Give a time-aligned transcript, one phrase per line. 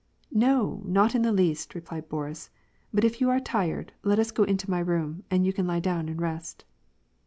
[0.47, 2.49] "No, not in the least," replied Boris."
[2.91, 5.79] But if you are tired, let us go into my room, and you can lie
[5.79, 6.65] down and rest."